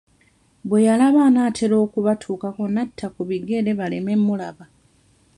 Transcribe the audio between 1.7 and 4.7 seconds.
okubatuukako n'atta ku bigere baleme mmulaba.